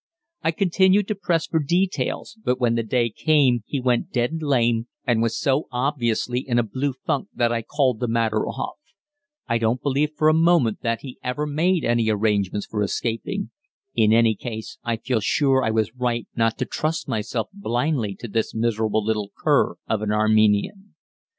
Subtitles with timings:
[0.41, 4.87] I continued to press for details, but when the day came he went dead lame,
[5.05, 8.77] and was so obviously in a blue funk that I called the matter off.
[9.47, 13.51] I don't believe for a moment that he had ever made any arrangements for escaping.
[13.93, 18.27] In any case I feel sure I was right not to trust myself blindly to
[18.27, 20.95] this miserable little cur of an Armenian.